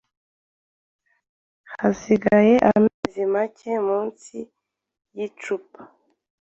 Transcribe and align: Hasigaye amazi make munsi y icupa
Hasigaye 1.79 2.55
amazi 2.73 3.19
make 3.33 3.71
munsi 3.87 4.37
y 5.15 5.19
icupa 5.27 5.81